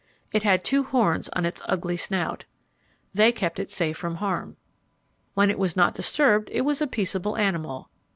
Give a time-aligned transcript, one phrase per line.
[0.33, 2.45] It had two horns on its ugly snout.
[3.13, 4.57] They kept it safe from harm.
[5.35, 7.91] When it was not disturbed it was a peaceable animal.